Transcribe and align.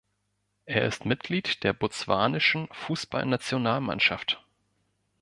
Er 0.65 0.83
ist 0.87 1.05
Mitglied 1.05 1.63
der 1.63 1.73
botswanischen 1.73 2.67
Fußballnationalmannschaft. 2.71 4.43